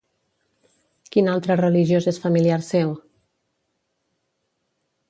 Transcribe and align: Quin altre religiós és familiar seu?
Quin 1.15 1.29
altre 1.35 1.57
religiós 1.61 2.09
és 2.13 2.19
familiar 2.25 2.59
seu? 2.71 2.95